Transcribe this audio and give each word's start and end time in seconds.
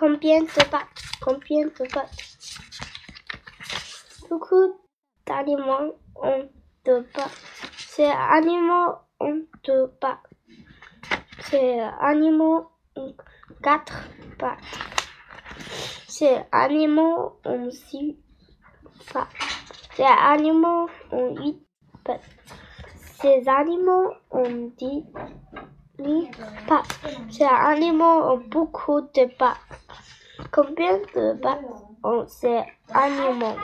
Combien 0.00 0.40
de 0.40 0.70
pattes 0.70 1.02
Combien 1.20 1.66
de 1.66 1.92
pattes 1.92 2.38
Beaucoup 4.30 4.80
d'animaux 5.26 5.94
ont 6.16 6.48
deux 6.86 7.02
pattes. 7.12 7.36
Ces 7.76 8.06
animaux 8.06 8.94
ont 9.20 9.42
deux 9.62 9.88
pattes. 10.00 10.26
Ces 11.42 11.80
animaux 12.00 12.70
ont 12.96 13.14
quatre 13.62 14.08
pattes. 14.38 14.64
Ces 16.08 16.38
animaux 16.50 17.38
ont 17.44 17.70
six 17.70 18.16
pattes. 19.12 19.28
Ces 19.96 20.04
animaux 20.04 20.88
ont 21.12 21.36
huit 21.36 21.60
pattes. 22.04 22.24
Ces 23.20 23.46
animaux 23.46 24.14
ont 24.30 24.72
dix, 24.78 25.04
pattes. 26.66 27.00
Ces 27.30 27.44
animaux 27.44 28.04
ont 28.04 28.42
beaucoup 28.48 29.00
de 29.00 29.26
pattes. 29.36 29.56
Combien 30.52 30.98
de 31.14 31.34
pattes 31.40 31.64
ont 32.02 32.26
ces 32.26 32.62
animaux? 32.92 33.56